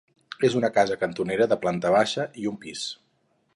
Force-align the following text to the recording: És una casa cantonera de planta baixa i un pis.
És 0.47 0.55
una 0.59 0.71
casa 0.77 0.97
cantonera 1.01 1.47
de 1.53 1.59
planta 1.67 1.93
baixa 1.99 2.27
i 2.45 2.51
un 2.53 2.61
pis. 2.67 2.89